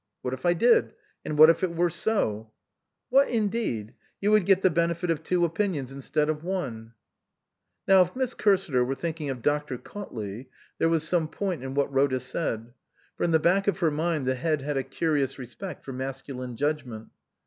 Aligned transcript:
"What 0.23 0.33
if 0.33 0.47
I 0.47 0.55
did? 0.55 0.95
And 1.23 1.37
what 1.37 1.51
if 1.51 1.61
it 1.63 1.75
were 1.75 1.91
so?" 1.91 2.51
"What 3.11 3.27
indeed? 3.27 3.93
You 4.19 4.31
would 4.31 4.47
get 4.47 4.63
the 4.63 4.71
benefit 4.71 5.11
of 5.11 5.21
two 5.21 5.45
opinions 5.45 5.91
instead 5.91 6.27
of 6.27 6.43
one." 6.43 6.95
Now 7.87 8.01
if 8.01 8.15
Miss 8.15 8.33
Cursiter 8.33 8.83
were 8.83 8.95
thinking 8.95 9.29
of 9.29 9.43
Dr. 9.43 9.77
Cautley 9.77 10.47
there 10.79 10.89
was 10.89 11.07
some 11.07 11.27
point 11.27 11.61
in 11.63 11.75
what 11.75 11.93
Rhoda 11.93 12.19
said; 12.19 12.73
for 13.15 13.25
in 13.25 13.29
the 13.29 13.37
back 13.37 13.67
of 13.67 13.77
her 13.77 13.91
mind 13.91 14.25
the 14.25 14.33
Head 14.33 14.63
had 14.63 14.75
a 14.75 14.81
curious 14.81 15.37
respect 15.37 15.85
for 15.85 15.93
masculine 15.93 16.55
judgment. 16.55 17.09